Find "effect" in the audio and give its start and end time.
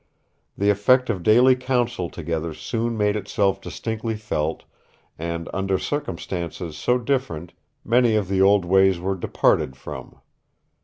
0.71-1.11